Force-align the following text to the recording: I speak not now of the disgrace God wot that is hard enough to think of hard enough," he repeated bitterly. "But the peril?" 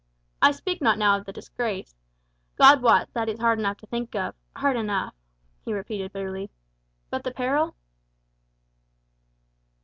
I 0.41 0.49
speak 0.51 0.81
not 0.81 0.97
now 0.97 1.15
of 1.19 1.25
the 1.25 1.31
disgrace 1.31 1.93
God 2.55 2.81
wot 2.81 3.09
that 3.13 3.29
is 3.29 3.37
hard 3.39 3.59
enough 3.59 3.77
to 3.77 3.85
think 3.85 4.15
of 4.15 4.33
hard 4.55 4.75
enough," 4.75 5.13
he 5.63 5.73
repeated 5.75 6.11
bitterly. 6.11 6.49
"But 7.11 7.23
the 7.23 7.29
peril?" 7.29 7.75